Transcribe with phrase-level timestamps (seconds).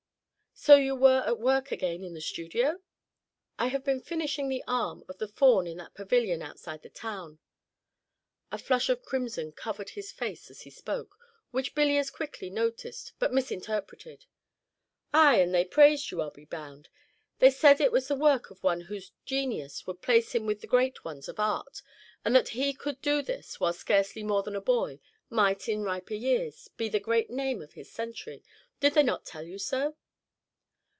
[0.53, 2.81] "So you were at work again in the studio?"
[3.57, 7.39] "I have been finishing the arm of the Faun in that pavilion outside the town."
[8.51, 11.17] A flush of crimson covered his face as he spoke,
[11.49, 14.27] which Billy as quickly noticed, but misinterpreted.
[15.11, 16.89] "Ay, and they praised you, I 'll be bound.
[17.39, 20.67] They said it was the work of one whose genius would place him with the
[20.67, 21.81] great ones of art,
[22.23, 25.81] and that he who could do this while scarcely more than a boy, might, in
[25.81, 28.43] riper years, be the great name of his century.
[28.79, 29.95] Did they not tell you so?"